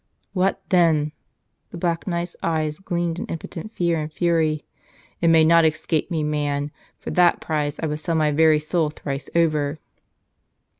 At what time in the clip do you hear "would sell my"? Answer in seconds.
7.85-8.31